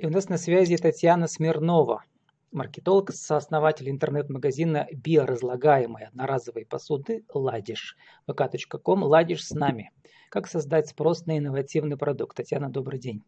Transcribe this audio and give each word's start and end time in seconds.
И 0.00 0.06
у 0.06 0.08
нас 0.08 0.30
на 0.30 0.38
связи 0.38 0.78
Татьяна 0.78 1.28
Смирнова, 1.28 2.04
маркетолог, 2.52 3.10
сооснователь 3.12 3.90
интернет-магазина 3.90 4.88
биоразлагаемой 4.90 6.06
одноразовой 6.06 6.64
посуды 6.64 7.22
«Ладиш». 7.34 7.98
vk.com 8.26 9.02
«Ладиш 9.02 9.44
с 9.44 9.50
нами». 9.50 9.92
Как 10.30 10.48
создать 10.48 10.88
спрос 10.88 11.26
на 11.26 11.36
инновативный 11.36 11.98
продукт? 11.98 12.34
Татьяна, 12.34 12.70
добрый 12.70 12.98
день. 12.98 13.22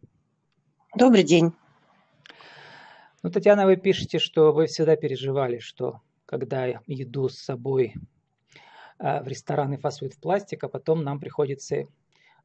Добрый 0.97 1.21
день. 1.21 1.53
Ну, 3.21 3.29
Татьяна, 3.29 3.65
вы 3.65 3.75
пишете, 3.75 4.17
что 4.17 4.51
вы 4.51 4.65
всегда 4.65 4.95
переживали, 4.95 5.59
что 5.59 6.01
когда 6.25 6.65
еду 6.87 7.29
с 7.29 7.37
собой 7.37 7.93
э, 8.97 9.21
в 9.21 9.27
рестораны 9.27 9.77
фасуют 9.77 10.15
в 10.15 10.19
пластик, 10.19 10.63
а 10.63 10.69
потом 10.69 11.03
нам 11.03 11.19
приходится 11.19 11.85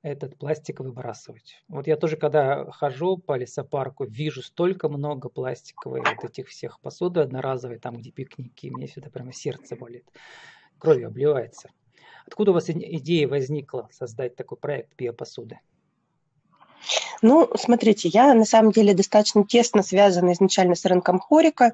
этот 0.03 0.39
пластик 0.39 0.81
выбрасывать. 0.81 1.65
Вот 1.69 1.87
я 1.87 1.97
тоже, 1.97 2.17
когда 2.17 2.71
хожу 2.71 3.19
по 3.19 3.37
лесопарку, 3.37 4.05
вижу 4.05 4.43
столько 4.43 4.89
много 4.89 5.29
пластиковой 5.29 6.01
вот 6.01 6.25
этих 6.25 6.49
всех 6.49 6.81
посуды 6.81 7.21
одноразовой, 7.21 7.79
там, 7.79 7.97
где 7.97 8.11
пикники, 8.11 8.71
мне 8.71 8.87
всегда 8.87 9.11
прямо 9.11 9.33
сердце 9.33 9.77
болит, 9.77 10.07
кровью 10.79 11.09
обливается. 11.09 11.71
Откуда 12.27 12.53
у 12.53 12.55
вас 12.55 12.71
идея 12.71 13.29
возникла 13.29 13.89
создать 13.91 14.37
такой 14.37 14.59
проект 14.59 14.97
биопосуды? 14.97 15.61
Ну, 17.23 17.51
смотрите, 17.57 18.09
я 18.09 18.35
на 18.35 18.45
самом 18.45 18.73
деле 18.73 18.95
достаточно 18.95 19.45
тесно 19.45 19.83
связана 19.83 20.33
изначально 20.33 20.75
с 20.75 20.85
рынком 20.85 21.19
хорика. 21.19 21.73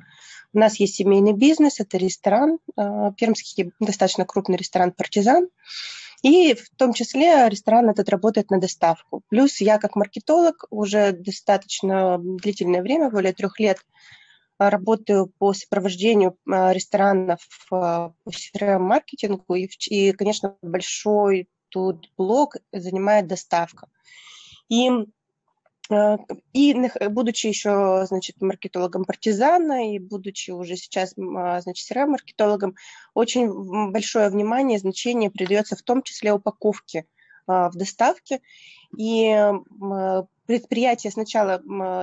У 0.52 0.58
нас 0.58 0.76
есть 0.76 0.94
семейный 0.94 1.32
бизнес, 1.32 1.80
это 1.80 1.98
ресторан, 1.98 2.58
э, 2.76 3.10
пермский 3.16 3.72
достаточно 3.80 4.24
крупный 4.24 4.56
ресторан 4.56 4.92
«Партизан». 4.92 5.48
И 6.22 6.54
в 6.54 6.70
том 6.76 6.94
числе 6.94 7.48
ресторан 7.50 7.90
этот 7.90 8.08
работает 8.08 8.50
на 8.50 8.58
доставку. 8.58 9.22
Плюс 9.28 9.60
я 9.60 9.78
как 9.78 9.94
маркетолог 9.94 10.64
уже 10.70 11.12
достаточно 11.12 12.18
длительное 12.18 12.80
время, 12.80 13.10
более 13.10 13.34
трех 13.34 13.60
лет, 13.60 13.78
работаю 14.58 15.30
по 15.38 15.52
сопровождению 15.52 16.36
а, 16.50 16.72
ресторанов 16.72 17.40
а, 17.70 18.12
по 18.24 18.30
CRM-маркетингу. 18.30 19.54
И, 19.54 19.68
и, 19.88 20.12
конечно, 20.12 20.56
большой 20.62 21.48
тут 21.68 22.10
блок 22.16 22.56
занимает 22.72 23.26
доставка. 23.26 23.88
И 24.68 24.90
Э, 25.90 26.16
и 26.52 26.74
будучи 27.08 27.46
еще, 27.46 28.04
значит, 28.06 28.40
маркетологом 28.40 29.04
партизана 29.04 29.94
и 29.94 29.98
будучи 29.98 30.50
уже 30.50 30.76
сейчас, 30.76 31.14
а, 31.18 31.60
значит, 31.60 31.90
CRM-маркетологом, 31.90 32.74
очень 33.14 33.90
большое 33.92 34.30
внимание, 34.30 34.78
значение 34.78 35.30
придается 35.30 35.76
в 35.76 35.82
том 35.82 36.02
числе 36.02 36.32
упаковке 36.32 37.06
а, 37.46 37.68
в 37.70 37.74
доставке. 37.74 38.40
И 38.96 39.30
а, 39.30 40.26
предприятия 40.46 41.10
сначала 41.10 41.60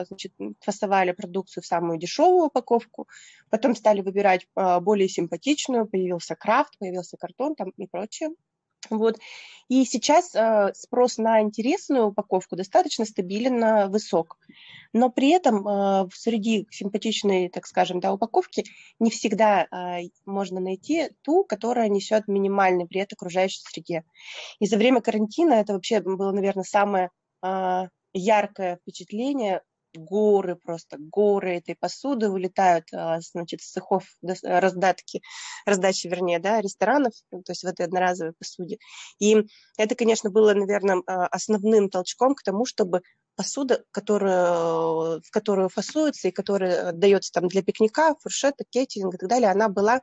значит, 0.08 0.34
фасовали 0.59 1.12
продукцию 1.12 1.64
в 1.64 1.67
самую 1.67 1.98
дешевую 1.98 2.48
упаковку, 2.48 3.08
потом 3.50 3.76
стали 3.76 4.02
выбирать 4.02 4.48
более 4.56 5.08
симпатичную, 5.08 5.86
появился 5.86 6.36
крафт, 6.36 6.76
появился 6.80 7.17
картон 7.17 7.56
там 7.56 7.70
и 7.78 7.86
прочее. 7.86 8.30
Вот. 8.90 9.20
И 9.70 9.86
сейчас 9.86 10.36
э, 10.36 10.74
спрос 10.74 11.18
на 11.18 11.42
интересную 11.42 12.08
упаковку 12.08 12.56
достаточно 12.56 13.06
стабилен, 13.06 13.90
высок. 13.90 14.38
Но 14.94 15.10
при 15.10 15.30
этом 15.30 15.66
э, 15.66 16.10
среди 16.14 16.68
симпатичной, 16.70 17.48
так 17.48 17.66
скажем, 17.66 18.02
да, 18.02 18.12
упаковки 18.12 18.66
не 19.00 19.10
всегда 19.10 19.64
э, 19.64 20.10
можно 20.26 20.60
найти 20.60 21.12
ту, 21.22 21.46
которая 21.46 21.88
несет 21.88 22.28
минимальный 22.28 22.86
вред 22.86 23.14
окружающей 23.14 23.62
среде. 23.62 24.04
И 24.60 24.66
за 24.66 24.78
время 24.78 25.00
карантина 25.00 25.54
это 25.54 25.73
вообще 25.73 26.02
было, 26.02 26.32
наверное, 26.32 26.66
самое 26.66 27.10
э, 27.42 27.84
яркое 28.14 28.78
впечатление 28.78 29.62
горы 29.94 30.56
просто, 30.56 30.97
горы 31.00 31.58
этой 31.58 31.75
посуды 31.75 32.30
вылетают, 32.30 32.86
а, 32.94 33.20
значит, 33.22 33.61
с 33.61 33.72
цехов 33.72 34.06
раздатки, 34.44 35.22
раздачи, 35.66 36.08
вернее, 36.08 36.39
да, 36.39 36.61
ресторанов, 36.61 37.14
то 37.30 37.44
есть 37.48 37.64
в 37.64 37.67
этой 37.67 37.86
одноразовой 37.86 38.33
посуде. 38.33 38.77
И 39.20 39.45
это, 39.77 39.95
конечно, 39.95 40.30
было, 40.30 40.54
наверное, 40.54 41.02
а, 41.08 41.27
основным 41.27 41.89
толчком 41.89 42.36
к 42.36 42.43
тому, 42.43 42.66
чтобы 42.66 43.02
посуда, 43.36 43.83
которая, 43.92 45.20
в 45.20 45.30
которую 45.32 45.70
фасуется 45.70 46.27
и 46.27 46.32
которая 46.32 46.92
дается 46.92 47.32
там 47.32 47.48
для 47.48 47.64
пикника, 47.64 48.16
фуршета, 48.20 48.66
кейтеринга 48.70 49.17
и 49.17 49.20
так 49.20 49.30
далее, 49.30 49.49
она 49.49 49.70
была 49.70 50.02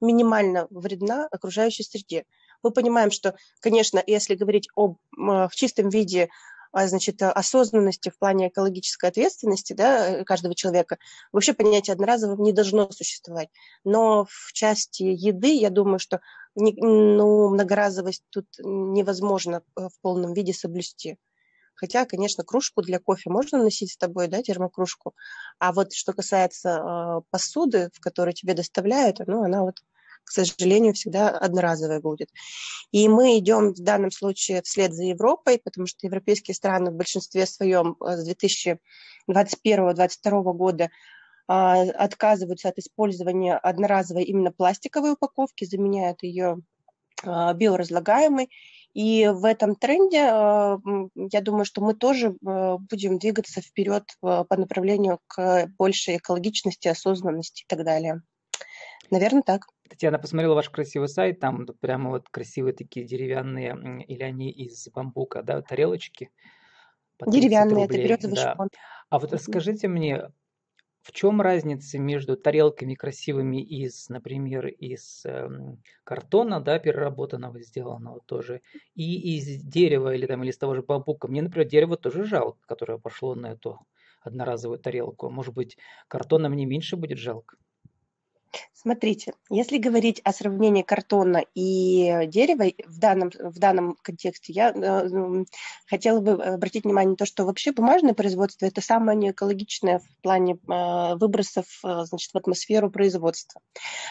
минимально 0.00 0.66
вредна 0.70 1.26
окружающей 1.30 1.82
среде. 1.82 2.24
Мы 2.62 2.72
понимаем, 2.72 3.10
что, 3.10 3.34
конечно, 3.60 4.02
если 4.06 4.34
говорить 4.34 4.68
об, 4.74 4.98
в 5.16 5.50
чистом 5.52 5.88
виде 5.88 6.24
а, 6.24 6.28
значит, 6.72 7.22
осознанности 7.22 8.10
в 8.10 8.18
плане 8.18 8.48
экологической 8.48 9.10
ответственности 9.10 9.72
да, 9.72 10.24
каждого 10.24 10.54
человека, 10.54 10.98
вообще 11.32 11.52
понятие 11.52 11.94
одноразового 11.94 12.42
не 12.42 12.52
должно 12.52 12.90
существовать. 12.90 13.48
Но 13.84 14.26
в 14.28 14.52
части 14.52 15.02
еды, 15.02 15.54
я 15.54 15.70
думаю, 15.70 15.98
что 15.98 16.20
не, 16.54 16.74
ну, 16.76 17.48
многоразовость 17.50 18.24
тут 18.30 18.46
невозможно 18.58 19.62
э, 19.76 19.88
в 19.88 20.00
полном 20.00 20.32
виде 20.32 20.52
соблюсти. 20.52 21.18
Хотя, 21.74 22.04
конечно, 22.04 22.44
кружку 22.44 22.82
для 22.82 22.98
кофе 22.98 23.30
можно 23.30 23.62
носить 23.62 23.92
с 23.92 23.96
тобой, 23.96 24.28
да, 24.28 24.42
термокружку. 24.42 25.14
А 25.58 25.72
вот 25.72 25.92
что 25.94 26.12
касается 26.12 26.68
э, 26.68 27.20
посуды, 27.30 27.90
в 27.94 28.00
которой 28.00 28.34
тебе 28.34 28.54
доставляют, 28.54 29.18
ну, 29.26 29.42
она 29.42 29.62
вот 29.62 29.76
к 30.24 30.30
сожалению, 30.30 30.94
всегда 30.94 31.30
одноразовая 31.30 32.00
будет. 32.00 32.28
И 32.92 33.08
мы 33.08 33.38
идем 33.38 33.72
в 33.72 33.80
данном 33.80 34.10
случае 34.10 34.62
вслед 34.62 34.92
за 34.94 35.04
Европой, 35.04 35.60
потому 35.62 35.86
что 35.86 36.06
европейские 36.06 36.54
страны 36.54 36.90
в 36.90 36.94
большинстве 36.94 37.46
своем 37.46 37.96
э, 38.00 38.16
с 38.16 38.28
2021-2022 39.28 40.52
года 40.54 40.90
а, 41.52 41.82
отказываются 41.82 42.68
от 42.68 42.78
использования 42.78 43.56
одноразовой 43.56 44.22
именно 44.22 44.52
пластиковой 44.52 45.14
упаковки, 45.14 45.64
заменяют 45.64 46.22
ее 46.22 46.58
а, 47.24 47.52
биоразлагаемой. 47.54 48.48
И 48.94 49.28
в 49.32 49.44
этом 49.44 49.74
тренде, 49.74 50.20
а, 50.30 50.78
я 51.16 51.40
думаю, 51.40 51.64
что 51.64 51.80
мы 51.80 51.94
тоже 51.94 52.36
будем 52.40 53.18
двигаться 53.18 53.60
вперед 53.60 54.04
по 54.20 54.46
направлению 54.50 55.18
к 55.26 55.66
большей 55.76 56.18
экологичности, 56.18 56.86
осознанности 56.86 57.64
и 57.64 57.66
так 57.66 57.84
далее. 57.84 58.22
Наверное, 59.10 59.42
так. 59.42 59.66
Татьяна 59.88 60.18
посмотрела 60.18 60.54
ваш 60.54 60.70
красивый 60.70 61.08
сайт, 61.08 61.40
там 61.40 61.66
прямо 61.80 62.10
вот 62.10 62.28
красивые 62.28 62.74
такие 62.74 63.04
деревянные, 63.06 64.04
или 64.06 64.22
они 64.22 64.50
из 64.50 64.88
бамбука, 64.88 65.42
да, 65.42 65.62
тарелочки. 65.62 66.30
Деревянные, 67.26 67.84
это 67.84 67.98
березовый 67.98 68.36
да. 68.36 68.52
шпон. 68.52 68.68
А 69.10 69.18
вот 69.18 69.32
расскажите 69.32 69.88
мне, 69.88 70.30
в 71.02 71.12
чем 71.12 71.40
разница 71.40 71.98
между 71.98 72.36
тарелками 72.36 72.94
красивыми 72.94 73.62
из, 73.62 74.08
например, 74.08 74.66
из 74.68 75.24
э, 75.24 75.48
картона, 76.04 76.60
да, 76.60 76.78
переработанного, 76.78 77.60
сделанного 77.60 78.20
тоже, 78.26 78.60
и 78.94 79.36
из 79.36 79.62
дерева 79.62 80.14
или 80.14 80.26
там 80.26 80.42
или 80.42 80.50
из 80.50 80.58
того 80.58 80.74
же 80.74 80.82
бамбука? 80.82 81.28
Мне, 81.28 81.42
например, 81.42 81.68
дерево 81.68 81.96
тоже 81.96 82.24
жалко, 82.24 82.58
которое 82.66 82.98
пошло 82.98 83.34
на 83.34 83.52
эту 83.52 83.80
одноразовую 84.22 84.78
тарелку. 84.78 85.30
Может 85.30 85.54
быть, 85.54 85.78
картона 86.06 86.48
мне 86.48 86.66
меньше 86.66 86.96
будет 86.96 87.18
жалко? 87.18 87.56
Смотрите, 88.72 89.34
если 89.50 89.76
говорить 89.76 90.22
о 90.24 90.32
сравнении 90.32 90.80
картона 90.82 91.44
и 91.54 92.26
дерева 92.28 92.64
в 92.86 92.98
данном, 92.98 93.30
в 93.30 93.58
данном 93.58 93.94
контексте, 94.00 94.54
я 94.54 94.70
э, 94.70 95.44
хотела 95.86 96.20
бы 96.20 96.42
обратить 96.42 96.84
внимание 96.84 97.10
на 97.10 97.16
то, 97.16 97.26
что 97.26 97.44
вообще 97.44 97.72
бумажное 97.72 98.14
производство– 98.14 98.64
это 98.66 98.80
самое 98.80 99.18
неэкологичное 99.18 99.98
в 99.98 100.22
плане 100.22 100.54
э, 100.54 101.14
выбросов 101.16 101.66
э, 101.84 102.04
значит, 102.04 102.32
в 102.32 102.36
атмосферу 102.38 102.90
производства. 102.90 103.60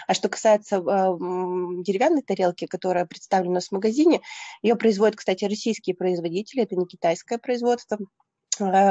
А 0.08 0.14
что 0.14 0.30
касается 0.30 0.76
э, 0.76 0.80
деревянной 0.80 2.22
тарелки, 2.22 2.68
которая 2.68 3.08
представлена 3.08 3.50
у 3.50 3.54
нас 3.56 3.70
в 3.70 3.72
магазине, 3.72 4.22
ее 4.62 4.76
производят, 4.76 5.16
кстати, 5.16 5.46
российские 5.46 5.96
производители, 5.96 6.62
это 6.62 6.76
не 6.76 6.86
китайское 6.86 7.40
производство, 7.40 7.98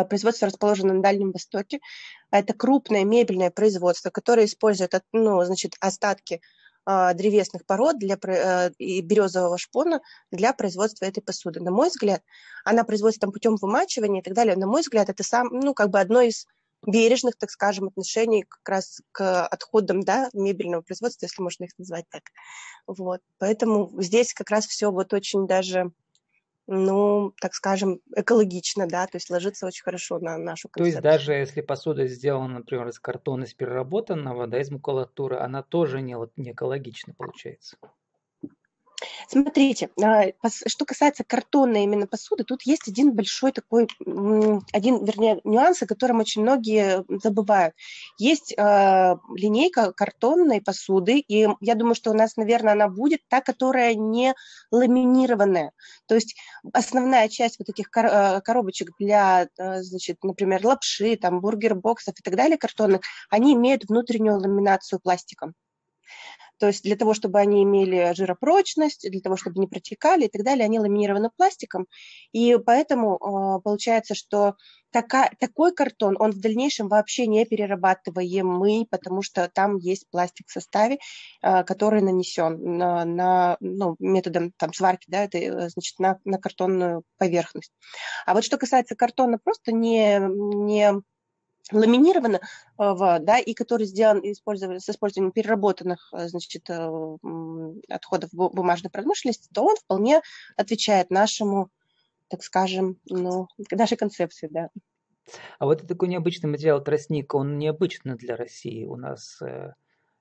производство 0.05 0.47
расположено 0.47 0.95
на 0.95 1.03
Дальнем 1.03 1.33
Востоке. 1.33 1.81
Это 2.31 2.55
крупное 2.55 3.05
мебельное 3.05 3.51
производство, 3.51 4.11
которое 4.11 4.47
использует 4.47 4.93
ну, 5.13 5.43
значит, 5.45 5.75
остатки 5.81 6.41
а, 6.91 7.13
древесных 7.13 7.67
пород 7.67 7.99
для, 7.99 8.17
э, 8.23 8.71
и 8.79 9.03
березового 9.03 9.59
шпона 9.59 10.01
для 10.31 10.55
производства 10.55 11.05
этой 11.05 11.21
посуды. 11.21 11.61
На 11.61 11.71
мой 11.71 11.89
взгляд, 11.89 12.23
она 12.65 12.83
производится 12.83 13.21
там 13.21 13.31
путем 13.31 13.57
вымачивания 13.57 14.23
и 14.23 14.25
так 14.25 14.33
далее. 14.33 14.57
На 14.57 14.67
мой 14.67 14.81
взгляд, 14.81 15.11
это 15.11 15.23
сам, 15.23 15.49
ну, 15.49 15.75
как 15.75 15.91
бы 15.91 16.01
одно 16.01 16.23
из 16.23 16.47
бережных, 16.87 17.37
так 17.37 17.51
скажем, 17.51 17.89
отношений 17.89 18.45
как 18.45 18.67
раз 18.67 19.03
к 19.13 19.47
отходам 19.47 20.01
да, 20.01 20.31
мебельного 20.33 20.81
производства, 20.81 21.27
если 21.27 21.43
можно 21.43 21.65
их 21.65 21.73
назвать 21.77 22.07
так. 22.09 22.23
Вот. 22.87 23.21
Поэтому 23.37 23.91
здесь 24.01 24.33
как 24.33 24.49
раз 24.49 24.67
все 24.67 24.91
вот 24.91 25.13
очень 25.13 25.47
даже 25.47 25.93
ну, 26.71 27.33
так 27.41 27.55
скажем, 27.55 28.01
экологично, 28.15 28.87
да, 28.87 29.07
то 29.07 29.17
есть 29.17 29.31
ложится 29.31 29.67
очень 29.67 29.83
хорошо 29.83 30.19
на 30.19 30.37
нашу 30.37 30.69
концепцию. 30.69 31.03
То 31.03 31.09
есть 31.09 31.19
даже 31.19 31.33
если 31.33 31.63
посуда 31.63 32.07
сделана, 32.07 32.59
например, 32.59 32.89
из 32.89 33.01
картона, 33.01 33.45
из 33.45 33.55
переработанного, 33.55 34.47
да, 34.47 34.61
из 34.61 34.71
макулатуры, 34.71 35.39
она 35.39 35.63
тоже 35.63 36.03
не, 36.03 36.15
не 36.37 36.53
экологична 36.53 37.15
получается? 37.15 37.79
Смотрите, 39.29 39.91
а, 40.03 40.25
что 40.67 40.85
касается 40.85 41.25
картонной 41.25 41.85
именно 41.85 42.07
посуды, 42.07 42.45
тут 42.45 42.63
есть 42.63 42.89
один 42.89 43.13
большой 43.13 43.53
такой, 43.53 43.87
один, 44.73 45.05
вернее, 45.05 45.41
нюанс, 45.45 45.83
о 45.83 45.87
котором 45.87 46.21
очень 46.21 46.43
многие 46.43 47.05
забывают. 47.23 47.75
Есть 48.19 48.53
э, 48.57 49.17
линейка 49.35 49.93
картонной 49.93 50.61
посуды, 50.61 51.19
и 51.19 51.49
я 51.61 51.75
думаю, 51.75 51.95
что 51.95 52.11
у 52.11 52.15
нас, 52.15 52.37
наверное, 52.37 52.73
она 52.73 52.89
будет 52.89 53.21
та, 53.29 53.41
которая 53.41 53.95
не 53.95 54.35
ламинированная. 54.71 55.73
То 56.07 56.15
есть 56.15 56.35
основная 56.73 57.29
часть 57.29 57.59
вот 57.59 57.69
этих 57.69 57.89
а, 57.97 58.41
коробочек 58.41 58.91
для, 58.99 59.49
значит, 59.57 60.19
например, 60.23 60.65
лапши, 60.65 61.17
там, 61.17 61.41
бургер-боксов 61.41 62.15
и 62.19 62.23
так 62.23 62.37
далее 62.37 62.59
картонных, 62.59 63.03
они 63.31 63.55
имеют 63.55 63.85
внутреннюю 63.89 64.39
ламинацию 64.39 65.01
пластиком. 65.01 65.55
То 66.59 66.67
есть 66.67 66.83
для 66.83 66.97
того, 66.97 67.15
чтобы 67.15 67.39
они 67.39 67.63
имели 67.63 68.13
жиропрочность, 68.15 69.09
для 69.11 69.21
того, 69.21 69.37
чтобы 69.37 69.61
не 69.61 69.67
протекали 69.67 70.25
и 70.25 70.29
так 70.29 70.43
далее, 70.43 70.65
они 70.65 70.79
ламинированы 70.79 71.31
пластиком. 71.37 71.87
И 72.33 72.57
поэтому 72.65 73.17
э, 73.17 73.63
получается, 73.63 74.15
что 74.15 74.55
така, 74.91 75.31
такой 75.39 75.75
картон, 75.75 76.17
он 76.19 76.33
в 76.33 76.41
дальнейшем 76.41 76.89
вообще 76.89 77.27
не 77.27 77.45
перерабатываемый, 77.45 78.87
потому 78.91 79.23
что 79.23 79.49
там 79.53 79.77
есть 79.77 80.09
пластик 80.11 80.49
в 80.49 80.53
составе, 80.53 80.99
э, 81.43 81.65
который 81.65 82.03
нанесен 82.03 82.77
на, 82.79 83.05
на 83.05 83.57
ну, 83.61 83.97
методом 83.99 84.53
там, 84.57 84.73
сварки, 84.73 85.07
да, 85.09 85.25
это, 85.25 85.39
э, 85.39 85.69
значит, 85.69 85.99
на, 85.99 86.19
на 86.25 86.39
картонную 86.39 87.03
поверхность. 87.19 87.73
А 88.27 88.35
вот 88.35 88.45
что 88.45 88.59
касается 88.59 88.97
картона 88.97 89.39
просто 89.43 89.73
не, 89.73 90.19
не 90.21 90.93
ламинированного, 91.73 93.19
да, 93.21 93.39
и 93.39 93.55
который 93.55 93.87
сделан 93.87 94.25
с 94.25 94.89
использованием 94.89 95.33
переработанных 95.33 96.13
э, 96.13 96.29
значит, 96.29 96.69
э, 96.71 97.17
отходов 97.89 98.31
бумажной 98.33 98.91
промышленности, 98.91 99.49
то 99.53 99.65
он 99.65 99.77
вполне 99.77 100.21
отвечает 100.57 101.11
нашему, 101.11 101.71
так 102.29 102.43
скажем, 102.43 102.99
ну, 103.09 103.49
нашей 103.71 103.97
концепции, 103.97 104.49
да. 104.51 104.71
А 105.59 105.67
вот 105.67 105.87
такой 105.87 106.09
необычный 106.09 106.51
материал 106.51 106.83
тростник, 106.83 107.35
он 107.35 107.59
необычный 107.59 108.17
для 108.17 108.37
России. 108.37 108.85
У 108.87 108.97
нас 108.97 109.41
э, 109.43 109.75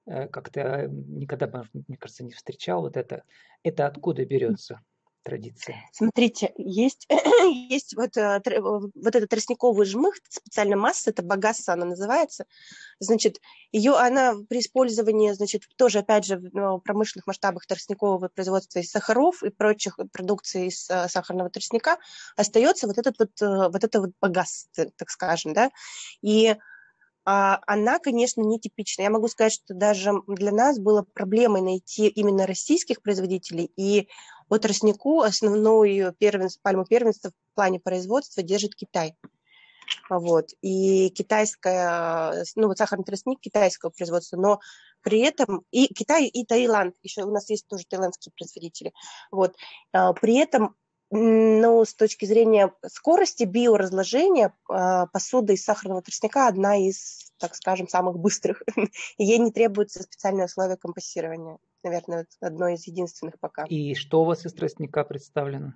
как-то 0.05 0.87
никогда, 0.87 1.63
мне 1.73 1.97
кажется, 1.97 2.23
не 2.23 2.33
встречал 2.33 2.81
вот 2.81 2.97
это. 2.97 3.23
Это 3.63 3.85
откуда 3.85 4.25
берется? 4.25 4.81
Традиция? 5.27 5.75
Смотрите, 5.91 6.53
есть, 6.57 7.05
есть 7.69 7.95
вот, 7.95 8.15
э, 8.15 8.41
вот 8.61 9.15
этот 9.15 9.29
тростниковый 9.29 9.85
жмых, 9.85 10.15
специальная 10.29 10.77
масса, 10.77 11.09
это 11.09 11.21
багасса 11.21 11.73
она 11.73 11.85
называется. 11.85 12.45
Значит, 12.99 13.41
ее 13.71 13.95
она 13.95 14.35
при 14.47 14.59
использовании, 14.59 15.33
значит, 15.33 15.63
тоже, 15.75 15.99
опять 15.99 16.25
же, 16.25 16.37
в 16.37 16.79
промышленных 16.79 17.27
масштабах 17.27 17.65
тростникового 17.65 18.29
производства 18.29 18.79
из 18.79 18.89
сахаров 18.89 19.43
и 19.43 19.49
прочих 19.49 19.99
продукций 20.13 20.67
из 20.67 20.89
э, 20.89 21.09
сахарного 21.09 21.49
тростника 21.49 21.97
остается 22.37 22.87
вот 22.87 22.97
этот 22.97 23.19
вот, 23.19 23.41
э, 23.41 23.69
вот 23.69 23.83
это 23.83 23.99
вот 23.99 24.11
багас, 24.21 24.67
так 24.75 25.09
скажем, 25.09 25.53
да. 25.53 25.71
И 26.21 26.55
а, 27.29 27.59
она, 27.67 27.99
конечно, 27.99 28.39
нетипичная. 28.39 29.07
Я 29.07 29.11
могу 29.11 29.27
сказать, 29.27 29.51
что 29.51 29.73
даже 29.73 30.13
для 30.27 30.53
нас 30.53 30.79
было 30.79 31.05
проблемой 31.13 31.61
найти 31.61 32.07
именно 32.07 32.47
российских 32.47 33.01
производителей, 33.01 33.69
и 33.75 34.07
по 34.47 34.59
тростнику 34.59 35.21
основную 35.21 36.13
первенство, 36.13 36.61
пальму 36.61 36.85
первенства 36.85 37.31
в 37.31 37.55
плане 37.55 37.79
производства 37.79 38.43
держит 38.43 38.75
Китай. 38.75 39.15
Вот. 40.09 40.49
И 40.61 41.09
китайская, 41.09 42.43
ну 42.55 42.67
вот 42.67 42.77
сахарный 42.77 43.05
тростник 43.05 43.39
китайского 43.39 43.89
производства, 43.89 44.37
но 44.37 44.59
при 45.01 45.19
этом 45.19 45.63
и 45.71 45.87
Китай, 45.93 46.27
и 46.27 46.45
Таиланд, 46.45 46.95
еще 47.03 47.23
у 47.23 47.31
нас 47.31 47.49
есть 47.49 47.67
тоже 47.67 47.85
таиландские 47.87 48.33
производители. 48.35 48.93
Вот. 49.31 49.55
А, 49.93 50.13
при 50.13 50.37
этом 50.37 50.75
ну, 51.09 51.85
с 51.85 51.93
точки 51.93 52.25
зрения 52.25 52.73
скорости 52.85 53.43
биоразложения, 53.43 54.53
а, 54.69 55.07
посуда 55.07 55.53
из 55.53 55.63
сахарного 55.63 56.01
тростника 56.01 56.47
одна 56.47 56.75
из, 56.75 57.31
так 57.37 57.55
скажем, 57.55 57.87
самых 57.87 58.19
быстрых. 58.19 58.61
ей 59.17 59.37
не 59.37 59.51
требуются 59.51 60.03
специальные 60.03 60.45
условия 60.45 60.75
компостирования. 60.75 61.59
Наверное, 61.83 62.27
одно 62.41 62.69
из 62.69 62.87
единственных 62.87 63.39
пока. 63.39 63.65
И 63.65 63.93
что 63.93 64.21
у 64.21 64.25
вас 64.25 64.45
из 64.45 64.53
тростника 64.53 65.03
представлено? 65.03 65.73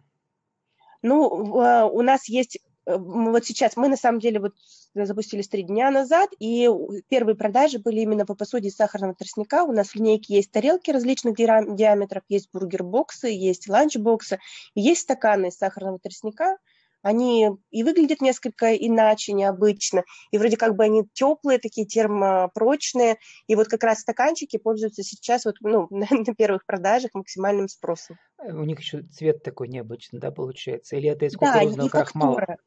Ну, 1.01 1.59
а, 1.59 1.85
у 1.85 2.01
нас 2.01 2.27
есть 2.27 2.59
Э, 2.85 2.97
вот 2.97 3.45
сейчас 3.45 3.75
мы 3.77 3.87
на 3.87 3.97
самом 3.97 4.19
деле 4.19 4.39
вот 4.39 4.53
запустились 4.93 5.47
три 5.47 5.63
дня 5.63 5.91
назад, 5.91 6.29
и 6.39 6.69
первые 7.09 7.35
продажи 7.35 7.79
были 7.79 8.01
именно 8.01 8.25
по 8.25 8.35
посуде 8.35 8.69
из 8.69 8.75
сахарного 8.75 9.15
тростника. 9.15 9.63
У 9.63 9.71
нас 9.71 9.89
в 9.89 9.95
линейке 9.95 10.35
есть 10.35 10.51
тарелки 10.51 10.91
различных 10.91 11.35
диаметров, 11.35 12.23
есть 12.27 12.49
бургер-боксы, 12.51 13.27
есть 13.27 13.69
ланч-боксы, 13.69 14.39
есть 14.75 15.01
стаканы 15.01 15.47
из 15.47 15.57
сахарного 15.57 15.99
тростника– 15.99 16.57
они 17.01 17.49
и 17.71 17.83
выглядят 17.83 18.21
несколько 18.21 18.75
иначе, 18.75 19.33
необычно, 19.33 20.03
и 20.31 20.37
вроде 20.37 20.57
как 20.57 20.75
бы 20.75 20.83
они 20.83 21.03
теплые, 21.13 21.59
такие 21.59 21.87
термопрочные, 21.87 23.17
и 23.47 23.55
вот 23.55 23.67
как 23.67 23.83
раз 23.83 24.01
стаканчики 24.01 24.57
пользуются 24.57 25.03
сейчас 25.03 25.45
вот, 25.45 25.55
ну, 25.61 25.87
на, 25.91 26.07
на 26.09 26.35
первых 26.35 26.65
продажах 26.65 27.11
максимальным 27.13 27.67
спросом. 27.67 28.17
Э, 28.43 28.53
у 28.53 28.63
них 28.63 28.79
еще 28.79 29.03
цвет 29.03 29.43
такой 29.43 29.67
необычный, 29.67 30.19
да, 30.19 30.31
получается? 30.31 30.95
Или 30.95 31.09
это 31.09 31.25
из 31.25 31.35
кукурузного 31.35 31.83
да, 31.83 31.89
крахмала? 31.89 32.35
Фактура. 32.35 32.57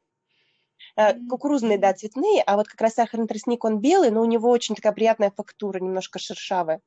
Э, 0.97 1.13
кукурузные, 1.29 1.77
да, 1.77 1.93
цветные, 1.93 2.41
а 2.45 2.55
вот 2.55 2.67
как 2.67 2.81
раз 2.81 2.93
сахарный 2.93 3.27
тростник, 3.27 3.63
он 3.63 3.79
белый, 3.79 4.11
но 4.11 4.21
у 4.21 4.25
него 4.25 4.49
очень 4.49 4.75
такая 4.75 4.93
приятная 4.93 5.31
фактура, 5.35 5.79
немножко 5.79 6.19
шершавая. 6.19 6.81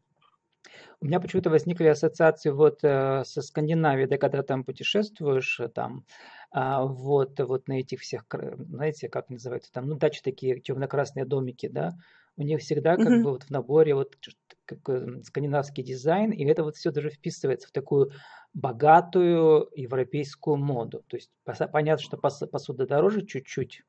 У 1.00 1.06
меня 1.06 1.20
почему-то 1.20 1.50
возникли 1.50 1.86
ассоциации 1.86 2.50
вот 2.50 2.80
э, 2.82 3.22
со 3.24 3.42
Скандинавией, 3.42 4.08
да, 4.08 4.18
когда 4.18 4.42
там 4.42 4.64
путешествуешь, 4.64 5.60
э, 5.60 5.68
там, 5.68 6.04
а, 6.50 6.84
вот, 6.84 7.38
вот 7.40 7.68
на 7.68 7.80
этих 7.80 8.00
всех, 8.00 8.24
знаете, 8.30 9.08
как 9.08 9.28
называется, 9.28 9.70
там, 9.72 9.86
ну, 9.86 9.96
дачи 9.96 10.22
такие, 10.22 10.60
темно-красные 10.60 11.24
домики, 11.24 11.68
да, 11.68 11.96
у 12.36 12.42
них 12.42 12.60
всегда 12.60 12.96
как 12.96 13.08
mm-hmm. 13.08 13.22
бы 13.22 13.30
вот 13.30 13.42
в 13.44 13.50
наборе 13.50 13.94
вот 13.94 14.16
какой 14.64 15.22
скандинавский 15.24 15.82
дизайн, 15.82 16.30
и 16.30 16.44
это 16.44 16.62
вот 16.62 16.76
все 16.76 16.90
даже 16.90 17.10
вписывается 17.10 17.68
в 17.68 17.72
такую 17.72 18.12
богатую 18.54 19.68
европейскую 19.74 20.56
моду. 20.56 21.04
То 21.08 21.16
есть 21.16 21.30
понятно, 21.44 22.02
что 22.02 22.16
посуда 22.16 22.86
дороже 22.86 23.26
чуть-чуть, 23.26 23.82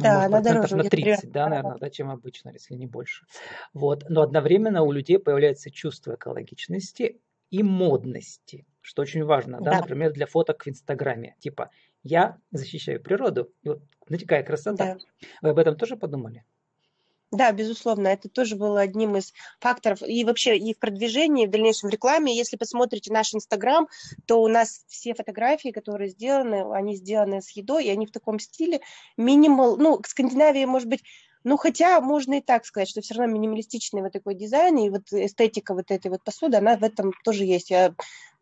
да, 0.00 0.28
может, 0.28 0.32
она 0.32 0.40
дороже. 0.42 0.76
на 0.76 0.84
30, 0.84 1.30
да, 1.30 1.48
наверное, 1.48 1.78
да, 1.78 1.90
чем 1.90 2.10
обычно, 2.10 2.50
если 2.50 2.74
не 2.74 2.86
больше. 2.86 3.24
Вот. 3.74 4.04
Но 4.08 4.22
одновременно 4.22 4.82
у 4.82 4.92
людей 4.92 5.18
появляется 5.18 5.70
чувство 5.70 6.14
экологичности 6.14 7.20
и 7.50 7.62
модности, 7.62 8.66
что 8.80 9.02
очень 9.02 9.24
важно, 9.24 9.60
да, 9.60 9.72
да 9.72 9.78
например, 9.78 10.12
для 10.12 10.26
фоток 10.26 10.64
в 10.64 10.68
Инстаграме. 10.68 11.36
Типа, 11.38 11.70
я 12.02 12.38
защищаю 12.50 13.02
природу, 13.02 13.52
и 13.62 13.68
вот 13.68 13.82
знаете, 14.06 14.26
какая 14.26 14.44
красота. 14.44 14.94
Да. 14.94 15.28
Вы 15.42 15.50
об 15.50 15.58
этом 15.58 15.76
тоже 15.76 15.96
подумали? 15.96 16.44
Да, 17.32 17.50
безусловно, 17.50 18.08
это 18.08 18.28
тоже 18.28 18.54
было 18.54 18.80
одним 18.80 19.16
из 19.16 19.32
факторов 19.58 20.00
и 20.02 20.24
вообще 20.24 20.56
и 20.56 20.74
в 20.74 20.78
продвижении, 20.78 21.44
и 21.44 21.46
в 21.48 21.50
дальнейшем 21.50 21.90
рекламе. 21.90 22.36
Если 22.36 22.56
посмотрите 22.56 23.12
наш 23.12 23.34
Инстаграм, 23.34 23.88
то 24.26 24.40
у 24.40 24.48
нас 24.48 24.84
все 24.86 25.12
фотографии, 25.12 25.70
которые 25.70 26.08
сделаны, 26.10 26.72
они 26.72 26.94
сделаны 26.94 27.42
с 27.42 27.50
едой, 27.50 27.86
и 27.86 27.90
они 27.90 28.06
в 28.06 28.12
таком 28.12 28.38
стиле 28.38 28.80
минимал, 29.16 29.76
ну, 29.76 29.98
к 29.98 30.06
Скандинавии, 30.06 30.64
может 30.66 30.88
быть, 30.88 31.02
ну, 31.42 31.56
хотя 31.56 32.00
можно 32.00 32.34
и 32.34 32.40
так 32.40 32.64
сказать, 32.64 32.88
что 32.88 33.00
все 33.00 33.14
равно 33.14 33.34
минималистичный 33.34 34.02
вот 34.02 34.12
такой 34.12 34.36
дизайн 34.36 34.78
и 34.78 34.90
вот 34.90 35.12
эстетика 35.12 35.74
вот 35.74 35.90
этой 35.90 36.10
вот 36.12 36.22
посуды, 36.22 36.58
она 36.58 36.76
в 36.76 36.84
этом 36.84 37.12
тоже 37.24 37.44
есть. 37.44 37.70
Я 37.70 37.94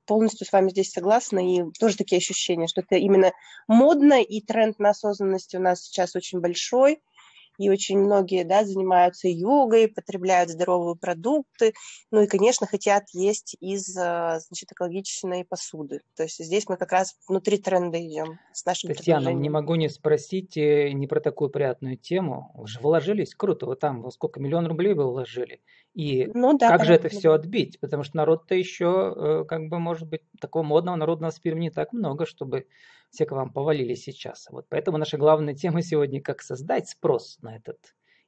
полностью 0.04 0.47
с 0.47 0.52
вами 0.52 0.68
здесь 0.68 0.92
согласна, 0.92 1.38
и 1.38 1.64
тоже 1.80 1.97
такие 1.97 2.18
ощущения, 2.18 2.66
что 2.66 2.82
это 2.82 2.97
именно 2.97 3.32
модно, 3.66 4.23
и 4.23 4.42
тренд 4.42 4.78
на 4.78 4.90
осознанность 4.90 5.54
у 5.54 5.58
нас 5.58 5.85
сейчас 5.85 6.14
очень 6.14 6.40
большой– 6.40 7.00
и 7.58 7.70
очень 7.70 7.99
многие 7.99 8.44
да, 8.44 8.64
занимаются 8.64 9.28
йогой, 9.28 9.88
потребляют 9.88 10.50
здоровые 10.50 10.96
продукты, 10.96 11.75
ну 12.11 12.23
и, 12.23 12.26
конечно, 12.26 12.66
хотят 12.66 13.04
есть 13.12 13.56
из 13.61 13.96
а, 13.96 14.40
значит, 14.40 14.73
экологичной 14.73 15.44
посуды. 15.44 16.00
То 16.16 16.25
есть 16.25 16.42
здесь 16.42 16.68
мы 16.68 16.76
как 16.76 16.92
раз 16.92 17.14
внутри 17.28 17.58
тренда 17.58 17.99
идем 18.04 18.38
с 18.52 18.64
нашим 18.64 18.94
Татьяна, 18.94 19.30
не 19.30 19.50
могу 19.50 19.75
не 19.75 19.88
спросить 19.88 20.56
э, 20.56 20.90
не 20.92 21.06
про 21.06 21.20
такую 21.20 21.50
приятную 21.50 21.96
тему. 21.96 22.50
Вы 22.54 22.66
же 22.66 22.80
вложились, 22.80 23.34
круто, 23.34 23.66
вы 23.66 23.76
там 23.76 24.11
сколько 24.11 24.40
миллион 24.40 24.66
рублей 24.66 24.94
вы 24.94 25.04
вложили. 25.04 25.61
И 25.94 26.28
ну, 26.34 26.56
да, 26.58 26.68
как 26.68 26.84
же 26.84 26.94
это 26.94 27.08
все 27.08 27.32
отбить? 27.32 27.78
Потому 27.80 28.02
что 28.02 28.16
народ-то 28.16 28.54
еще, 28.54 29.14
э, 29.16 29.44
как 29.46 29.68
бы, 29.68 29.78
может 29.78 30.08
быть, 30.08 30.23
такого 30.40 30.62
модного 30.62 30.96
народного 30.96 31.30
спира 31.30 31.56
не 31.56 31.70
так 31.70 31.92
много, 31.92 32.26
чтобы 32.26 32.66
все 33.14 33.26
к 33.26 33.33
вам 33.33 33.52
повалили 33.52 33.94
сейчас. 33.94 34.49
Вот 34.50 34.66
поэтому 34.68 34.99
наша 34.99 35.16
главная 35.16 35.54
тема 35.54 35.83
сегодня, 35.83 36.21
как 36.21 36.42
создать 36.42 36.88
спрос 36.88 37.38
на 37.40 37.56
этот 37.56 37.78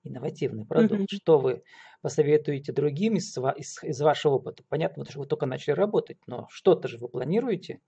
инновативный 0.04 0.64
продукт. 0.64 1.02
Mm-hmm. 1.02 1.16
Что 1.16 1.38
вы 1.38 1.62
посоветуете 2.00 2.72
другим 2.72 3.16
из, 3.16 3.36
из, 3.56 3.82
из 3.82 4.00
вашего 4.00 4.34
опыта? 4.34 4.62
Понятно, 4.68 5.04
что 5.04 5.18
вы 5.18 5.26
только 5.26 5.46
начали 5.46 5.74
работать, 5.74 6.18
но 6.26 6.46
что-то 6.50 6.86
же 6.86 6.98
вы 6.98 7.08
планируете? 7.08 7.80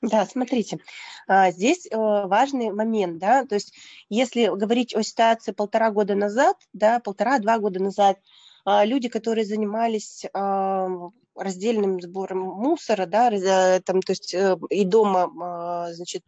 Да, 0.00 0.24
смотрите, 0.26 0.78
а, 1.28 1.50
здесь 1.50 1.86
э, 1.86 1.96
важный 1.96 2.70
момент, 2.70 3.18
да, 3.18 3.44
то 3.44 3.56
есть 3.56 3.74
если 4.08 4.46
говорить 4.46 4.94
о 4.94 5.02
ситуации 5.02 5.52
полтора 5.52 5.90
года 5.90 6.14
назад, 6.14 6.56
да, 6.72 6.98
полтора-два 6.98 7.58
года 7.58 7.82
назад, 7.82 8.18
а, 8.64 8.86
люди, 8.86 9.10
которые 9.10 9.44
занимались 9.44 10.24
раздельным 11.36 12.00
сбором 12.00 12.38
мусора, 12.38 13.06
да, 13.06 13.30
э, 13.30 13.80
там, 13.80 14.02
то 14.02 14.12
есть 14.12 14.34
э, 14.34 14.56
и 14.70 14.84
дома, 14.84 15.30
а, 15.40 15.92
значит, 15.92 16.24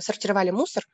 сортировали 0.00 0.50
мусор, 0.50 0.88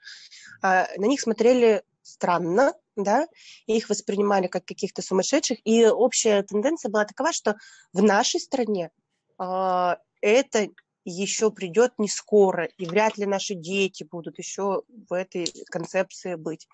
а 0.62 0.88
на 0.99 1.06
них 1.06 1.23
смотрели 1.23 1.82
странно, 2.02 2.75
да, 2.97 3.26
и 3.66 3.78
их 3.78 3.88
воспринимали 3.88 4.47
как 4.47 4.66
каких-то 4.66 5.00
сумасшедших, 5.00 5.59
и 5.64 5.87
общая 5.87 6.42
тенденция 6.42 6.90
была 6.90 7.06
такова, 7.06 7.32
что 7.32 7.56
в 7.94 8.02
нашей 8.02 8.40
стране 8.40 8.90
это 9.38 10.68
еще 11.04 11.50
придет 11.50 11.92
не 11.99 12.09
скоро, 12.09 12.64
и 12.64 12.85
вряд 12.85 13.16
ли 13.16 13.26
наши 13.26 13.54
дети 13.54 14.04
будут 14.04 14.38
еще 14.38 14.82
в 15.09 15.12
этой 15.12 15.47
концепции 15.71 16.35
быть. 16.35 16.68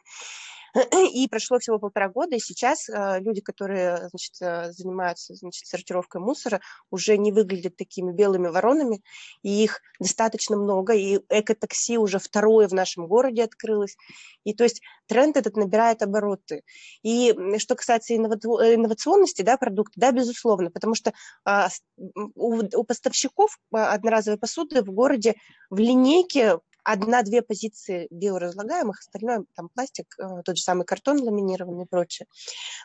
И 1.12 1.28
прошло 1.28 1.58
всего 1.58 1.78
полтора 1.78 2.08
года, 2.08 2.37
и 2.37 2.40
сейчас 2.40 2.88
э, 2.88 3.20
люди, 3.20 3.40
которые 3.40 4.08
значит, 4.08 4.32
э, 4.40 4.72
занимаются 4.72 5.34
значит, 5.34 5.66
сортировкой 5.66 6.20
мусора, 6.20 6.60
уже 6.90 7.16
не 7.16 7.32
выглядят 7.32 7.76
такими 7.76 8.12
белыми 8.12 8.48
воронами, 8.48 9.02
и 9.42 9.64
их 9.64 9.80
достаточно 9.98 10.56
много, 10.56 10.94
и 10.94 11.20
экотакси 11.28 11.96
уже 11.96 12.18
второе 12.18 12.68
в 12.68 12.75
нашем 12.75 13.06
городе 13.06 13.44
открылось. 13.44 13.96
И 14.44 14.54
то 14.54 14.64
есть 14.64 14.82
тренд 15.06 15.37
этот 15.37 15.56
набирает 15.56 16.02
обороты. 16.02 16.62
И 17.02 17.34
что 17.58 17.75
касается 17.75 18.14
инновационности 18.14 19.42
да, 19.42 19.56
продукта, 19.56 19.94
да, 19.96 20.12
безусловно, 20.12 20.70
потому 20.70 20.94
что 20.94 21.12
а, 21.44 21.68
у, 21.96 22.62
у 22.62 22.84
поставщиков 22.84 23.58
а, 23.72 23.92
одноразовой 23.92 24.38
посуды 24.38 24.82
в 24.82 24.92
городе 24.92 25.34
в 25.70 25.78
линейке 25.78 26.58
одна-две 26.88 27.42
позиции 27.42 28.09
биоразлагаемых, 28.11 29.00
остальное 29.00 29.45
там 29.54 29.68
пластик, 29.68 30.07
э, 30.18 30.42
тот 30.42 30.57
же 30.57 30.62
самый 30.62 30.87
картон 30.87 31.21
ламинированный 31.21 31.85
и 31.85 31.87
прочее. 31.87 32.26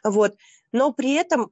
Вот. 0.03 0.35
Но 0.73 0.91
при 0.91 1.13
этом 1.13 1.51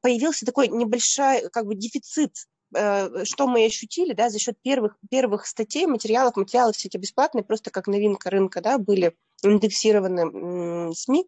появился 0.00 0.46
такой 0.46 0.68
небольшой 0.68 1.48
как 1.50 1.66
бы 1.66 1.74
дефицит 1.74 2.34
э, 2.74 3.24
что 3.24 3.48
мы 3.48 3.64
ощутили, 3.64 4.12
да, 4.12 4.30
за 4.30 4.38
счет 4.38 4.56
первых, 4.62 4.96
первых 5.10 5.46
статей, 5.46 5.86
материалов, 5.86 6.36
материалы 6.36 6.72
все 6.72 6.86
эти 6.88 6.96
бесплатные, 6.96 7.42
просто 7.42 7.70
как 7.70 7.88
новинка 7.88 8.30
рынка, 8.30 8.60
да, 8.60 8.78
были 8.78 9.16
индексированы 9.42 10.94
СМИ. 10.94 11.26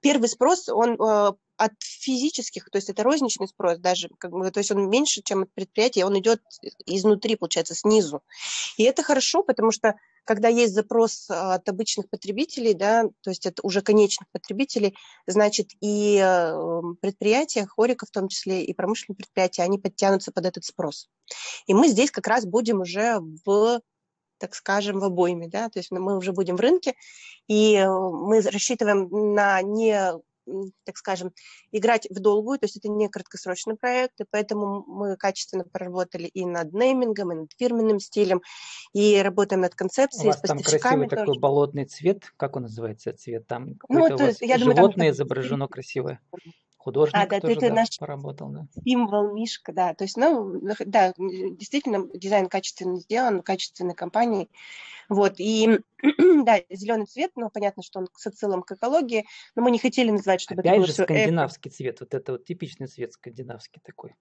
Первый 0.00 0.28
спрос, 0.28 0.68
он 0.68 1.00
э, 1.00 1.32
от 1.64 1.72
физических, 1.80 2.68
то 2.70 2.76
есть 2.76 2.90
это 2.90 3.04
розничный 3.04 3.46
спрос 3.46 3.78
даже, 3.78 4.08
как 4.18 4.32
бы, 4.32 4.50
то 4.50 4.58
есть 4.58 4.72
он 4.72 4.90
меньше, 4.90 5.22
чем 5.22 5.44
от 5.44 5.54
предприятия, 5.54 6.04
он 6.04 6.18
идет 6.18 6.40
изнутри, 6.86 7.36
получается, 7.36 7.76
снизу. 7.76 8.22
И 8.76 8.82
это 8.82 9.04
хорошо, 9.04 9.44
потому 9.44 9.70
что 9.70 9.94
когда 10.24 10.48
есть 10.48 10.74
запрос 10.74 11.30
а, 11.30 11.54
от 11.54 11.68
обычных 11.68 12.08
потребителей, 12.10 12.74
да, 12.74 13.04
то 13.22 13.30
есть 13.30 13.46
это 13.46 13.62
уже 13.62 13.80
конечных 13.80 14.28
потребителей, 14.32 14.96
значит 15.26 15.70
и 15.80 16.20
э, 16.20 16.82
предприятия, 17.00 17.66
хорика 17.66 18.06
в 18.06 18.10
том 18.10 18.26
числе, 18.26 18.64
и 18.64 18.74
промышленные 18.74 19.16
предприятия, 19.16 19.62
они 19.62 19.78
подтянутся 19.78 20.32
под 20.32 20.46
этот 20.46 20.64
спрос. 20.64 21.08
И 21.66 21.74
мы 21.74 21.88
здесь 21.88 22.10
как 22.10 22.26
раз 22.26 22.44
будем 22.44 22.80
уже 22.80 23.20
в 23.44 23.80
так 24.38 24.56
скажем, 24.56 24.98
в 24.98 25.04
обойме, 25.04 25.46
да, 25.46 25.68
то 25.68 25.78
есть 25.78 25.92
мы 25.92 26.16
уже 26.16 26.32
будем 26.32 26.56
в 26.56 26.60
рынке, 26.60 26.94
и 27.46 27.76
э, 27.76 27.88
мы 27.88 28.40
рассчитываем 28.40 29.08
на 29.34 29.62
не 29.62 30.12
так 30.84 30.96
скажем, 30.96 31.32
играть 31.70 32.06
в 32.10 32.20
долгую, 32.20 32.58
то 32.58 32.66
есть 32.66 32.76
это 32.76 32.88
не 32.88 33.08
краткосрочный 33.08 33.76
проект, 33.76 34.20
и 34.20 34.24
поэтому 34.30 34.84
мы 34.86 35.16
качественно 35.16 35.64
проработали 35.64 36.24
и 36.24 36.44
над 36.44 36.72
неймингом, 36.72 37.32
и 37.32 37.34
над 37.36 37.50
фирменным 37.58 38.00
стилем, 38.00 38.42
и 38.92 39.20
работаем 39.22 39.62
над 39.62 39.74
концепцией. 39.74 40.24
У 40.24 40.32
вас 40.32 40.40
там 40.40 40.58
красивый 40.58 41.08
тоже. 41.08 41.22
такой 41.22 41.38
болотный 41.38 41.84
цвет, 41.84 42.32
как 42.36 42.56
он 42.56 42.62
называется 42.62 43.12
цвет? 43.12 43.46
Там 43.46 43.78
ну, 43.88 44.04
у 44.04 44.16
вас 44.16 44.40
я 44.40 44.58
животное 44.58 44.74
думаю, 44.74 44.94
там... 44.94 45.10
изображено 45.10 45.68
красивое 45.68 46.20
художник 46.82 47.14
а, 47.14 47.26
да, 47.26 47.40
тоже 47.40 47.54
это 47.54 47.68
да, 47.68 47.74
наш 47.74 47.98
поработал, 47.98 48.48
да. 48.48 48.66
Символ 48.84 49.32
Мишка, 49.32 49.72
да. 49.72 49.94
То 49.94 50.04
есть, 50.04 50.16
ну, 50.16 50.60
да, 50.84 51.14
действительно, 51.16 52.08
дизайн 52.12 52.48
качественно 52.48 52.96
сделан, 52.96 53.42
качественной 53.42 53.94
компании. 53.94 54.48
Вот, 55.08 55.34
и 55.38 55.80
да, 56.44 56.60
зеленый 56.70 57.06
цвет, 57.06 57.32
ну, 57.36 57.50
понятно, 57.50 57.82
что 57.82 58.00
он 58.00 58.08
с 58.16 58.26
отсылом 58.26 58.62
к 58.62 58.72
экологии, 58.72 59.26
но 59.54 59.62
мы 59.62 59.70
не 59.70 59.78
хотели 59.78 60.10
называть, 60.10 60.40
чтобы 60.40 60.60
Опять 60.60 60.72
это 60.72 60.80
было 60.80 60.86
же, 60.86 60.92
скандинавский 60.92 61.68
эко. 61.68 61.76
цвет, 61.76 62.00
вот 62.00 62.14
это 62.14 62.32
вот 62.32 62.44
типичный 62.44 62.86
цвет 62.86 63.12
скандинавский 63.12 63.80
такой. 63.84 64.14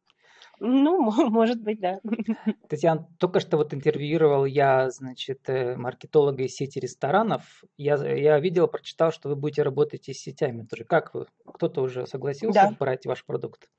Ну, 0.63 1.01
может 1.31 1.59
быть, 1.59 1.79
да. 1.79 1.99
Татьяна, 2.69 3.07
только 3.17 3.39
что 3.39 3.57
вот 3.57 3.73
интервьюировал 3.73 4.45
я, 4.45 4.91
значит, 4.91 5.49
э, 5.49 5.75
маркетолога 5.75 6.43
из 6.43 6.55
сети 6.55 6.79
ресторанов. 6.79 7.63
Я, 7.77 7.95
я 7.95 8.39
видел, 8.39 8.67
прочитал, 8.67 9.11
что 9.11 9.29
вы 9.29 9.35
будете 9.35 9.63
работать 9.63 10.07
и 10.07 10.13
с 10.13 10.19
сетями 10.19 10.63
тоже. 10.63 10.83
Как 10.83 11.15
вы? 11.15 11.25
Кто-то 11.51 11.81
уже 11.81 12.05
согласился 12.05 12.53
да. 12.53 12.75
брать 12.79 13.07
ваш 13.07 13.25
продукт? 13.25 13.69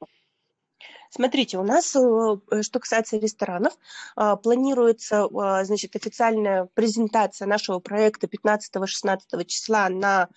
Смотрите, 1.09 1.57
у 1.59 1.62
нас, 1.62 1.95
э, 1.95 2.62
что 2.62 2.81
касается 2.81 3.17
ресторанов, 3.17 3.75
а, 4.17 4.35
планируется, 4.35 5.27
а, 5.27 5.62
значит, 5.65 5.95
официальная 5.95 6.69
презентация 6.75 7.47
нашего 7.47 7.79
проекта 7.79 8.27
15-16 8.27 9.45
числа 9.45 9.89
на 9.89 10.29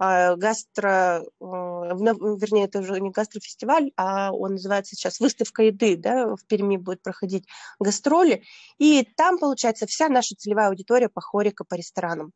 гастро, 0.00 1.22
а, 1.40 1.94
вернее, 1.94 2.64
это 2.64 2.78
уже 2.78 2.98
не 3.00 3.10
гастрофестиваль, 3.10 3.92
а 3.96 4.32
он 4.32 4.52
называется 4.52 4.96
сейчас 4.96 5.20
выставка 5.20 5.64
еды, 5.64 5.96
да, 5.96 6.36
в 6.36 6.46
Перми 6.46 6.78
будет 6.78 7.02
проходить 7.02 7.46
гастроли, 7.78 8.42
и 8.78 9.06
там, 9.16 9.38
получается, 9.38 9.86
вся 9.86 10.08
наша 10.08 10.34
целевая 10.36 10.68
аудитория 10.68 11.10
по 11.10 11.20
хорика, 11.20 11.64
по 11.64 11.74
ресторанам. 11.74 12.32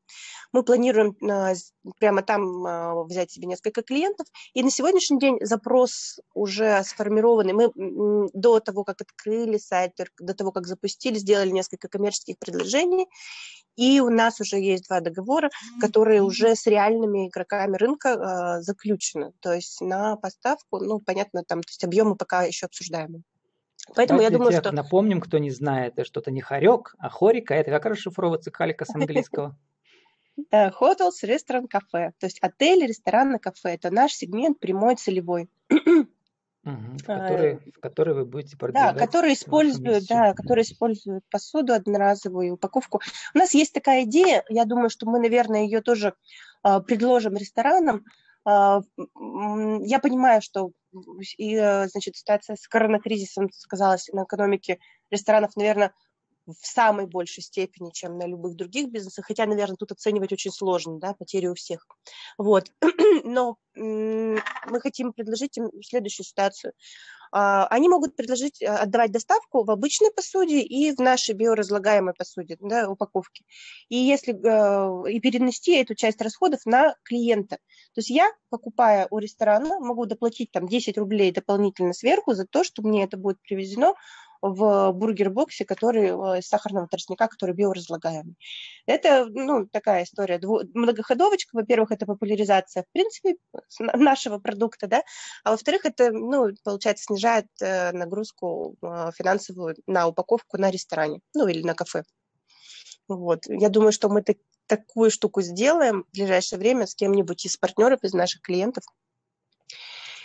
Мы 0.53 0.63
планируем 0.63 1.17
а, 1.23 1.55
прямо 1.99 2.23
там 2.23 3.07
взять 3.07 3.31
себе 3.31 3.47
несколько 3.47 3.83
клиентов, 3.83 4.27
и 4.53 4.63
на 4.63 4.71
сегодняшний 4.71 5.19
день 5.19 5.39
запрос 5.41 6.21
уже 6.35 6.83
сформированный. 6.85 7.55
Мы 7.55 8.31
до 8.35 8.61
того, 8.61 8.85
как 8.85 9.01
открыли 9.01 9.57
сайт, 9.57 9.93
до 10.19 10.35
того, 10.35 10.53
как 10.53 10.67
запустили, 10.67 11.17
сделали 11.17 11.51
несколько 11.51 11.89
коммерческих 11.89 12.39
предложений, 12.39 13.07
и 13.77 14.01
у 14.01 14.09
нас 14.09 14.41
уже 14.41 14.57
есть 14.57 14.87
два 14.87 15.01
договора, 15.01 15.51
которые 15.81 16.23
уже 16.23 16.55
с 16.55 16.67
реальными 16.67 17.29
игроками 17.29 17.54
рынка 17.67 18.09
э, 18.09 18.63
заключены. 18.63 19.33
То 19.41 19.53
есть 19.53 19.81
на 19.81 20.17
поставку, 20.17 20.79
ну, 20.79 21.01
понятно, 21.01 21.43
там, 21.45 21.63
то 21.63 21.71
есть 21.71 21.85
объемы 21.85 22.17
пока 22.17 22.45
еще 22.45 22.67
обсуждаемы. 22.67 23.23
Поэтому 23.95 24.19
Давайте 24.19 24.33
я 24.33 24.39
думаю, 24.39 24.53
что... 24.53 24.73
Напомним, 24.73 25.21
кто 25.21 25.39
не 25.39 25.51
знает, 25.51 25.95
это 25.95 26.05
что-то 26.05 26.31
не 26.31 26.41
хорек, 26.41 26.95
а 26.99 27.11
хорика. 27.11 27.55
Это 27.55 27.71
как 27.71 27.85
расшифровывается 27.87 28.51
халика 28.51 28.85
с 28.85 28.95
английского? 28.95 29.59
Hotels, 30.53 31.19
ресторан, 31.23 31.69
кафе. 31.69 32.13
То 32.19 32.27
есть 32.27 32.39
отель, 32.41 32.87
ресторан, 32.87 33.39
кафе. 33.39 33.75
Это 33.75 33.91
наш 33.91 34.13
сегмент 34.13 34.59
прямой 34.59 34.97
целевой. 34.97 35.51
Угу, 36.65 36.97
в, 36.99 37.05
который, 37.05 37.59
в 37.77 37.81
который 37.81 38.15
вы 38.15 38.25
будете 38.25 38.57
продвигать. 38.57 38.95
Да, 38.95 39.07
которые 39.07 39.35
используют, 39.35 40.07
да, 40.07 40.33
которые 40.33 40.63
используют 40.63 41.23
посуду 41.31 41.75
одноразовую, 41.75 42.55
упаковку. 42.55 43.01
У 43.35 43.39
нас 43.39 43.53
есть 43.53 43.75
такая 43.75 44.05
идея, 44.05 44.45
я 44.49 44.65
думаю, 44.65 44.89
что 44.89 45.07
мы, 45.07 45.19
наверное, 45.19 45.65
ее 45.65 45.83
тоже 45.83 46.15
э, 46.65 46.81
предложим 46.81 47.35
ресторанам. 47.35 48.05
Э, 48.49 48.81
я 49.15 49.99
понимаю, 49.99 50.41
что 50.41 50.71
и, 51.37 51.55
э, 51.55 51.87
значит, 51.89 52.17
ситуация 52.17 52.57
с 52.57 52.67
коронакризисом 52.67 53.51
сказалась 53.53 54.09
на 54.09 54.25
экономике 54.25 54.79
ресторанов, 55.11 55.57
наверное, 55.57 55.93
в 56.47 56.67
самой 56.67 57.07
большей 57.07 57.43
степени, 57.43 57.91
чем 57.93 58.19
на 58.19 58.27
любых 58.27 58.57
других 58.57 58.91
бизнесах, 58.91 59.27
хотя, 59.27 59.47
наверное, 59.47 59.77
тут 59.77 59.93
оценивать 59.93 60.33
очень 60.33 60.51
сложно, 60.51 60.99
да, 60.99 61.15
потери 61.15 61.47
у 61.47 61.55
всех. 61.55 61.87
Вот. 62.39 62.71
Но 63.25 63.57
мы 63.75 64.81
хотим 64.81 65.13
предложить 65.13 65.57
им 65.57 65.71
следующую 65.83 66.25
ситуацию. 66.25 66.73
А, 67.37 67.67
они 67.67 67.89
могут 67.89 68.15
предложить 68.15 68.63
э, 68.63 68.67
отдавать 68.67 69.11
доставку 69.11 69.65
в 69.65 69.71
обычной 69.73 70.13
посуде 70.13 70.61
и 70.61 70.95
в 70.95 71.01
нашей 71.01 71.35
биоразлагаемой 71.35 72.15
посуде, 72.15 72.57
да, 72.61 72.89
упаковке. 72.89 73.43
И 73.89 73.97
если 73.97 74.35
э, 74.35 75.11
и 75.11 75.19
перенести 75.19 75.75
эту 75.75 75.97
часть 75.97 76.23
расходов 76.23 76.61
на 76.65 76.95
клиента. 77.03 77.57
То 77.93 77.99
есть 77.99 78.11
я, 78.11 78.31
покупая 78.51 79.09
у 79.11 79.19
ресторана, 79.19 79.81
могу 79.81 80.07
доплатить 80.07 80.53
там 80.53 80.69
10 80.69 80.97
рублей 80.97 81.33
дополнительно 81.33 81.93
сверху 81.93 82.35
за 82.35 82.47
то, 82.47 82.63
что 82.63 82.83
мне 82.83 83.03
это 83.03 83.17
будет 83.17 83.43
привезено 83.43 83.95
в 84.47 84.93
бургер-боксе, 84.93 85.65
который 85.65 86.09
э, 86.09 86.39
из 86.41 86.49
сахарного 86.49 86.87
тростника, 86.87 87.29
который 87.29 87.55
биоразлагаемый. 87.55 88.37
Это 88.87 89.27
ну, 89.31 89.67
такая 89.67 90.05
история. 90.05 90.39
Многоходовочка, 90.75 91.57
во-первых, 91.57 91.93
это 91.93 92.05
популяризация, 92.05 92.83
в 92.83 92.93
принципе, 92.93 93.37
нашего 93.79 94.39
продукта, 94.39 94.87
да, 94.87 95.03
а 95.45 95.53
во-вторых, 95.53 95.87
это, 95.87 96.11
ну, 96.13 96.49
получается, 96.63 97.05
снижает 97.05 97.47
э, 97.61 97.93
нагрузку 97.93 98.77
э, 98.83 99.11
финансовую 99.17 99.77
на 99.87 100.09
упаковку 100.09 100.59
на 100.59 100.71
ресторане, 100.71 101.21
ну, 101.35 101.49
или 101.49 101.63
на 101.63 101.75
кафе. 101.75 102.05
Вот. 103.09 103.47
Я 103.49 103.71
думаю, 103.71 103.93
что 103.93 104.09
мы 104.11 104.23
так, 104.23 104.37
такую 104.67 105.11
штуку 105.11 105.41
сделаем 105.41 106.05
в 106.05 106.17
ближайшее 106.17 106.59
время 106.59 106.87
с 106.87 106.95
кем-нибудь 106.95 107.47
из 107.47 107.57
партнеров, 107.57 108.01
из 108.03 108.13
наших 108.13 108.43
клиентов. 108.43 108.85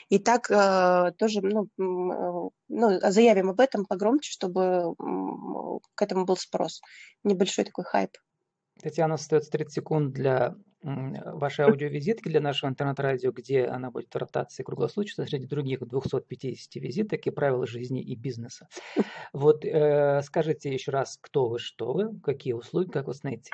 И 0.09 0.19
так 0.19 0.49
э, 0.49 1.11
тоже 1.17 1.41
ну, 1.41 1.65
э, 1.65 2.49
ну, 2.67 2.99
заявим 3.11 3.49
об 3.49 3.59
этом 3.59 3.85
погромче, 3.85 4.31
чтобы 4.31 4.95
к 5.95 6.01
этому 6.01 6.25
был 6.25 6.35
спрос. 6.35 6.81
Небольшой 7.23 7.65
такой 7.65 7.85
хайп. 7.85 8.11
Татьяна, 8.81 9.15
остается 9.15 9.51
30 9.51 9.73
секунд 9.73 10.13
для 10.13 10.55
ваши 10.81 11.63
аудиовизитки 11.63 12.29
для 12.29 12.39
нашего 12.39 12.69
интернет-радио, 12.69 13.31
где 13.31 13.65
она 13.65 13.91
будет 13.91 14.13
в 14.13 14.17
ротации 14.17 14.63
круглосуточно 14.63 15.25
среди 15.25 15.45
других 15.45 15.85
250 15.85 16.75
визиток 16.75 17.27
и 17.27 17.31
правил 17.31 17.65
жизни 17.65 18.01
и 18.01 18.15
бизнеса. 18.15 18.67
Вот 19.33 19.65
э, 19.65 20.21
скажите 20.23 20.73
еще 20.73 20.91
раз, 20.91 21.17
кто 21.21 21.49
вы, 21.49 21.59
что 21.59 21.93
вы, 21.93 22.19
какие 22.21 22.53
услуги, 22.53 22.89
как 22.89 23.07
вас 23.07 23.23
найти. 23.23 23.51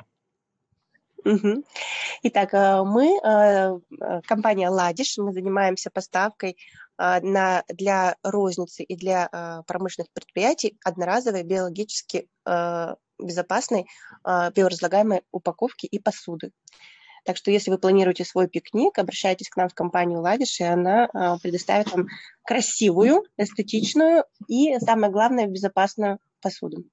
Итак, 2.22 2.54
э, 2.54 2.82
мы, 2.84 3.18
э, 3.22 3.78
э, 4.00 4.20
компания 4.26 4.68
«Ладиш», 4.68 5.18
мы 5.18 5.32
занимаемся 5.32 5.90
поставкой 5.90 6.56
на, 6.98 7.62
для 7.68 8.16
розницы 8.22 8.82
и 8.82 8.96
для 8.96 9.28
промышленных 9.66 10.10
предприятий 10.14 10.78
одноразовой 10.82 11.42
биологически 11.42 12.26
безопасной 13.18 13.86
биоразлагаемой 14.24 15.20
упаковки 15.30 15.84
и 15.84 15.98
посуды. 15.98 16.52
Так 17.26 17.36
что 17.36 17.50
если 17.50 17.70
вы 17.70 17.76
планируете 17.76 18.24
свой 18.24 18.48
пикник, 18.48 18.98
обращайтесь 18.98 19.50
к 19.50 19.58
нам 19.58 19.68
в 19.68 19.74
компанию 19.74 20.22
«Ладиш», 20.22 20.58
и 20.60 20.64
она 20.64 21.10
предоставит 21.42 21.92
вам 21.92 22.06
красивую, 22.42 23.24
эстетичную 23.36 24.24
и, 24.48 24.78
самое 24.78 25.12
главное, 25.12 25.46
безопасную 25.48 26.18
посуду. 26.40 26.86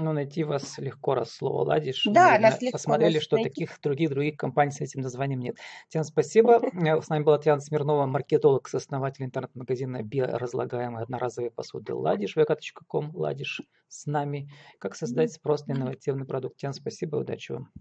Ну, 0.00 0.12
найти 0.12 0.44
вас 0.44 0.78
легко, 0.78 1.14
раз 1.14 1.32
слово 1.32 1.64
ладишь. 1.64 2.04
Да, 2.06 2.34
Мы 2.34 2.38
нас 2.38 2.62
легко 2.62 2.76
посмотрели, 2.76 3.14
нас 3.14 3.22
что 3.24 3.34
найти. 3.34 3.50
таких 3.50 3.80
других 3.82 4.10
других 4.10 4.36
компаний 4.36 4.70
с 4.70 4.80
этим 4.80 5.00
названием 5.00 5.40
нет. 5.40 5.56
Тем 5.88 6.04
спасибо. 6.04 6.60
Э, 6.88 7.02
с 7.02 7.08
нами 7.08 7.24
была 7.24 7.38
Татьяна 7.38 7.60
Смирнова, 7.60 8.06
маркетолог, 8.06 8.68
сооснователь 8.68 9.24
интернет-магазина 9.24 10.02
биоразлагаемой 10.04 11.02
одноразовой 11.02 11.50
посуды 11.50 11.94
Ладиш, 11.94 12.36
vk.com, 12.36 13.10
Ладиш 13.14 13.60
с 13.88 14.06
нами. 14.06 14.48
Как 14.78 14.94
создать 14.94 15.40
просто 15.42 15.72
инновативный 15.72 16.26
продукт. 16.26 16.54
Татьяна, 16.54 16.74
спасибо, 16.74 17.16
удачи 17.16 17.50
вам. 17.50 17.72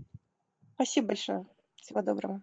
Спасибо 0.74 1.10
большое. 1.10 1.46
Всего 1.76 2.02
доброго. 2.02 2.42